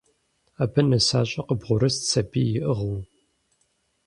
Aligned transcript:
Абы 0.63 0.81
нысащӏэ 0.89 1.41
къыбгъурыст 1.47 2.01
сабий 2.09 2.49
иӏыгъыу. 2.59 2.99